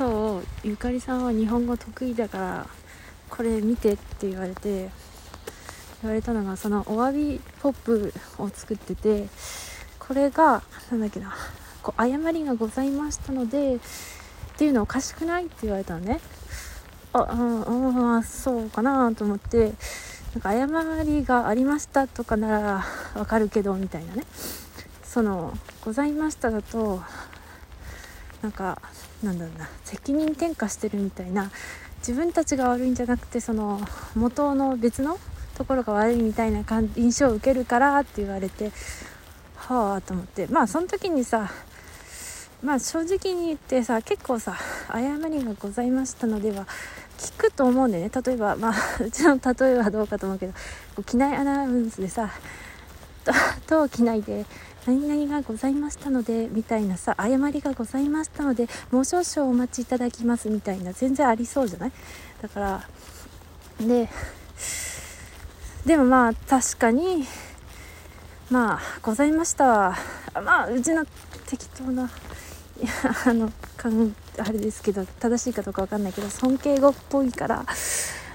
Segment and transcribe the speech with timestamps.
[0.00, 2.66] 今日ゆかりさんは日本語得意だから
[3.28, 4.88] これ見てって言われて
[6.00, 9.26] 言われたのがそのお詫びポップを作ってて
[9.98, 11.34] これがなんだっけな
[11.82, 13.78] こう誤りがございましたのでっ
[14.56, 16.18] ていうのおかしくないって言われたのね。
[17.12, 19.74] あうんうんそうかなと思って
[20.32, 22.84] なんか誤りがありましたとかなら
[23.16, 24.24] わかるけどみたいなね。
[25.04, 25.52] その
[25.84, 27.02] ございましただと
[28.40, 28.80] なんか
[29.22, 31.50] なんだろうな責任転嫁してるみたいな
[31.98, 33.80] 自分たちが悪いんじゃなくてその
[34.14, 35.18] 元の別の
[35.54, 36.64] ところが悪いみたいな
[36.96, 38.72] 印象を受けるからって言われて
[39.56, 41.50] はあと思ってまあその時にさ
[42.62, 44.56] まあ正直に言ってさ結構さ
[44.88, 46.66] 誤りがございましたのでは
[47.18, 48.10] 聞くと思うんでね。
[48.24, 50.54] 例えばまあ うちの例えはどうかと思うけど
[51.04, 52.30] 機内アナウンスでさ
[53.66, 54.46] 当機内で
[54.86, 61.92] 何々がございましたのでみたいなさ誤りがございましたのでもう少々お待ちいただきますみたいな全然ありそうじゃない？
[62.40, 62.88] だから
[63.80, 64.08] で
[65.86, 67.24] でもまあ確かに
[68.50, 69.96] まあございました。
[70.34, 71.04] まあうちの
[71.46, 72.10] 適当な
[73.26, 73.50] あの
[74.38, 77.66] あれですけど正しいかどうか分かんないけど尊敬語っぽいから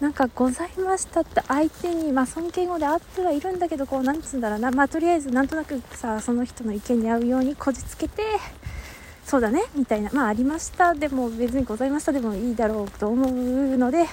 [0.00, 8.22] なんかございましたって相手に、まあ、尊敬語であってはいるんだけどこうなんつうんだろうな、まあ、とりあえずなんとなくさその人の意見に合うようにこじつけて
[9.24, 10.10] そうだねみたいな。
[10.12, 14.04] まあありましたでも別にございましたでもいいだろうと思うので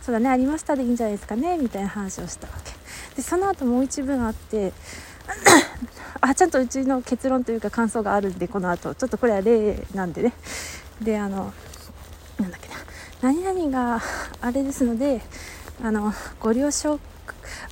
[0.00, 2.72] そうだねありましたでいいんじゃないですかねみたいな話をしたわけ。
[3.16, 4.72] でその後もう一文あって
[6.20, 8.94] あちゃんとうちの結論というか感想があるんでこの後。
[8.94, 10.32] ちょっとこれは例なんでね。
[11.00, 11.52] であの
[13.24, 14.02] 何々が
[14.42, 15.22] あれですので
[15.82, 17.00] あのご了承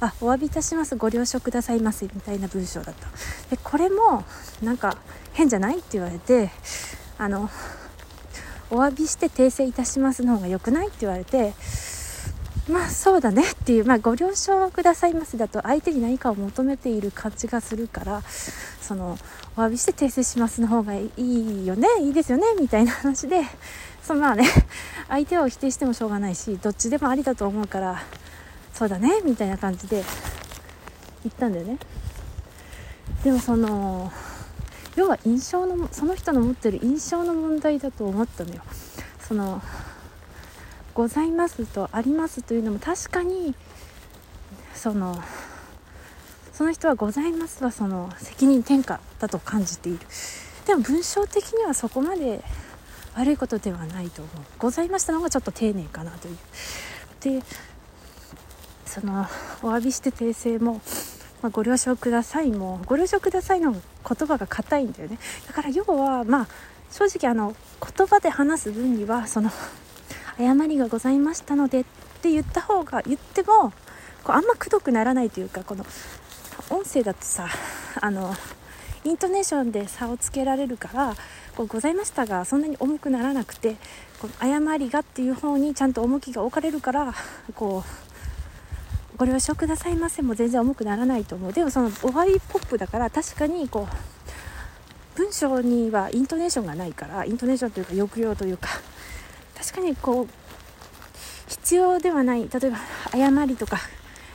[0.00, 3.06] あお詫びいたしますご了承くださいませみたいな文章だった。
[3.50, 4.24] でこれも
[4.62, 4.96] なんか
[5.34, 6.48] 変じゃないって言われて
[7.18, 7.50] あの
[8.70, 11.52] お詫びして訂正いたしますの方が良くないって言われて
[12.70, 19.18] まあそうだねっていう、まあ、ご了承くださいませだと相手に何かを求めている感じがするからその
[19.56, 23.42] お詫びして訂正しますの方がいいよねいいですよねみたいな話で
[24.02, 24.46] そのまあね。
[25.08, 28.02] 相手を否定してもしょうがないしどっちでもありだと思うから
[28.72, 30.02] そうだねみたいな感じで
[31.22, 31.78] 言ったんだよね。
[33.22, 34.10] でもその
[34.96, 38.62] 要は印象のその人の持ってる印象の問題だと思ったのよ。
[39.20, 39.62] その
[40.94, 43.54] ございますとありますというのも確かに
[44.74, 45.22] その
[46.52, 50.06] その人はございますはその責任転嫁だと感じている。
[50.66, 52.42] でも文章的にはそこまで
[53.14, 54.44] 悪いことではないと思う。
[54.58, 55.12] ございました。
[55.12, 56.38] のがちょっと丁寧かなという。
[57.20, 57.42] で
[58.86, 59.22] その
[59.62, 60.80] お詫びして訂正も、
[61.40, 63.80] まあ、ご了承くださいもご了承くださいの言
[64.28, 65.18] 葉が硬いんだよね。
[65.46, 66.48] だから要はまあ
[66.90, 69.50] 正直あの言葉で話す分にはその
[70.38, 71.84] 誤りがございましたのでっ
[72.20, 73.72] て言った方が言っても
[74.24, 75.86] こうあんまくどくならないというかこの
[76.70, 77.48] 音声だとさ
[78.00, 78.34] あの
[79.04, 81.16] イントネーションで差をつけられるから
[81.56, 83.76] こうございましたがそんなに重くならなくて
[84.20, 87.14] この誤りがっていう方にちゃんと重きが置かれるから
[87.54, 87.84] こ
[89.14, 91.52] うご了承くださいませも全然重くならないと思う。
[91.52, 98.68] でもその終わりポップだから確かにこう文章にはイントネーションがないからイントネーションというか抑揚というか
[99.56, 100.28] 確かにこう
[101.48, 102.48] 必要ではない。
[102.48, 102.78] 例えば
[103.12, 103.78] 誤りとか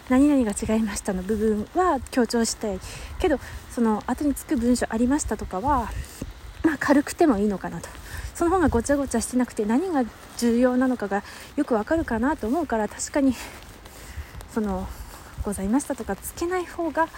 [0.10, 2.80] 何々が違いましたの部分は強調したい
[3.20, 3.40] けど
[3.72, 5.90] その後につく文章ありましたとかは、
[6.64, 7.90] まあ、軽くてもいいのかなと。
[8.34, 10.04] その方がごちゃごちゃしてなくて何が
[10.38, 11.24] 重要なのかが
[11.56, 13.34] よくわかるかなと思うから確かに
[14.54, 14.88] その
[15.42, 17.10] ございましたとかつけない方が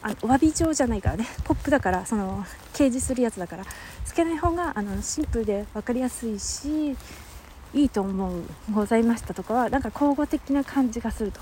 [0.00, 1.26] あのお詫び状じゃないからね。
[1.44, 3.64] ポップだからその掲示するやつだから。
[4.06, 6.96] つけない方があのシンプルで分かりやすいし
[7.74, 11.40] いいと思うございましたとかはなんか交互的な感じがすると。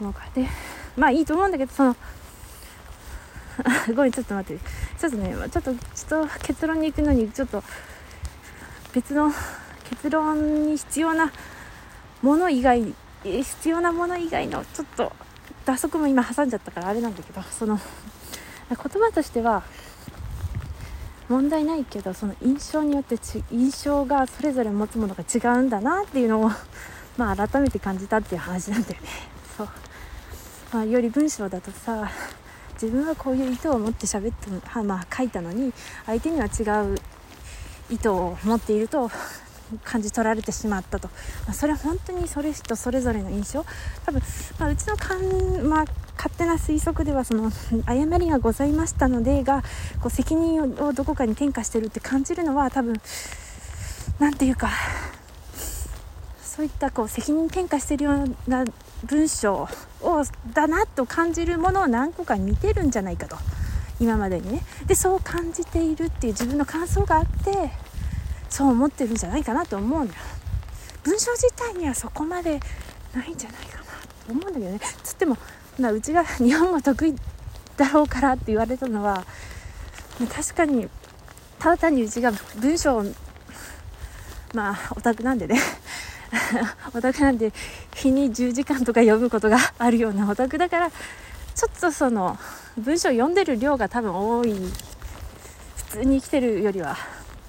[0.00, 0.24] 思うか。
[0.24, 0.48] らで
[0.96, 1.96] まあいいと思うんだけどその
[3.94, 4.64] ごめんちょっと待って。
[4.98, 7.62] ちょっとねちょっとちょっと結論に行くのにちょっと
[8.92, 9.32] 別の
[9.88, 11.32] 結論に必要な
[12.20, 15.12] もの以外必要なもの以外のちょっと
[15.64, 17.78] 打足も今挟んじゃったからあれなんだけどその
[18.68, 19.62] 言葉としては
[21.28, 23.16] 問題ないけどその印象によって
[23.52, 26.50] 印象がそれぞれ持つものが違うんだなっていうのを
[27.16, 29.08] まあ改めて感じたっていう話なんだよね。
[29.56, 29.68] そう、
[30.72, 32.10] まあ、より文章だとさ
[32.80, 35.72] 自分はこういう意図を持って喋ったまあ書いたのに
[36.06, 36.62] 相手には違
[36.92, 36.98] う
[37.90, 39.10] 意図を持っていると
[39.84, 41.08] 感じ取られてしまったと、
[41.46, 43.66] まあ、それは本当にそれ人それぞれの印象。
[44.04, 44.22] 多分、
[44.58, 45.84] まあ、うちのかん、まあ、
[46.16, 47.50] 勝手な推測ではその
[47.86, 49.62] 誤りがございましたのでが
[50.00, 53.00] こう責任をどこかに転嫁してるって感じるのは多分
[54.18, 54.70] 何て言うか
[56.58, 58.64] そういったこう責任転嫁してるような
[59.04, 59.68] 文章
[60.02, 63.36] をだなと感じるものを何個か似てるんじゃないかと。
[64.00, 64.62] 今までにね。
[64.84, 67.70] でそう感じているっていう自分の感想があって
[68.50, 70.14] そう思ってるんじゃないかなと思うんだ
[71.04, 72.58] 文章自体にはそこまで
[73.14, 73.84] ないんじゃないかな
[74.26, 74.80] と思うんだけどね。
[75.04, 75.36] つっても
[75.78, 77.14] なうちが日本語得意
[77.76, 79.24] だろうからって言われたのは
[80.34, 80.88] 確かに
[81.60, 83.04] ただ単にうちが文章
[84.54, 85.60] まあオタクなんでね。
[86.94, 87.52] オタクなんで
[87.94, 92.38] 日に10時間とか読むことがあるような オタクだからちょっとその
[92.76, 94.54] 文章読んでる量が多分多い
[95.76, 96.96] 普通に生きてるよりは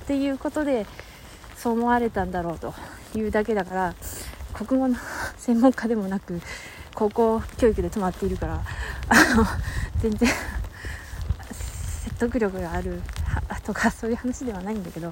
[0.04, 0.86] っていうことで
[1.58, 2.74] そう思われたんだろうと
[3.16, 3.94] いうだけだから
[4.54, 4.96] 国語の
[5.38, 6.42] 専門家でもなく
[6.96, 8.62] 高校教育で止まっているから
[9.10, 9.46] あの
[10.02, 10.30] 全然
[12.04, 13.02] 説得力がある
[13.64, 15.12] とかそういう話ではないんだけど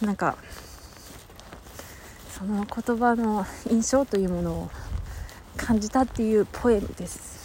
[0.00, 0.36] なんか
[2.40, 4.70] その言葉の印象というものを
[5.58, 7.39] 感じたっていうポエムです。